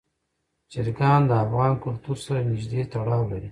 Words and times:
چرګان 0.71 1.21
د 1.29 1.31
افغان 1.45 1.73
کلتور 1.83 2.17
سره 2.25 2.39
نږدې 2.51 2.81
تړاو 2.93 3.23
لري. 3.31 3.49